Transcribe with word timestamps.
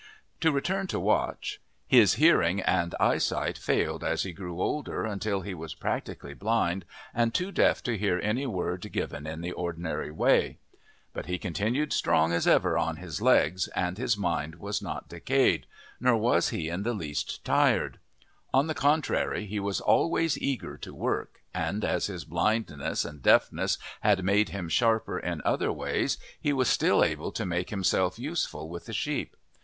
To 0.39 0.51
return 0.51 0.87
to 0.87 0.99
Watch. 0.99 1.61
His 1.85 2.15
hearing 2.15 2.59
and 2.59 2.95
eyesight 2.99 3.55
failed 3.55 4.03
as 4.03 4.23
he 4.23 4.33
grew 4.33 4.59
older 4.59 5.05
until 5.05 5.41
he 5.41 5.53
was 5.53 5.75
practically 5.75 6.33
blind 6.33 6.85
and 7.13 7.31
too 7.35 7.51
deaf 7.51 7.83
to 7.83 7.95
hear 7.95 8.19
any 8.23 8.47
word 8.47 8.91
given 8.91 9.27
in 9.27 9.41
the 9.41 9.51
ordinary 9.51 10.09
way. 10.09 10.57
But 11.13 11.27
he 11.27 11.37
continued 11.37 11.93
strong 11.93 12.33
as 12.33 12.47
ever 12.47 12.79
on 12.79 12.95
his 12.95 13.21
legs, 13.21 13.67
and 13.75 13.99
his 13.99 14.17
mind 14.17 14.55
was 14.55 14.81
not 14.81 15.07
decayed, 15.07 15.67
nor 15.99 16.17
was 16.17 16.49
he 16.49 16.67
in 16.67 16.81
the 16.81 16.95
least 16.95 17.45
tired. 17.45 17.99
On 18.55 18.65
the 18.65 18.73
contrary, 18.73 19.45
he 19.45 19.59
was 19.59 19.79
always 19.79 20.35
eager 20.35 20.77
to 20.77 20.95
work, 20.95 21.43
and 21.53 21.85
as 21.85 22.07
his 22.07 22.25
blindness 22.25 23.05
and 23.05 23.21
deafness 23.21 23.77
had 23.99 24.23
made 24.25 24.49
him 24.49 24.67
sharper 24.67 25.19
in 25.19 25.43
other 25.45 25.71
ways 25.71 26.17
he 26.41 26.53
was 26.53 26.69
still 26.69 27.03
able 27.03 27.31
to 27.33 27.45
make 27.45 27.69
himself 27.69 28.17
useful 28.17 28.67
with 28.67 28.87
the 28.87 28.93
sheep. 28.93 29.37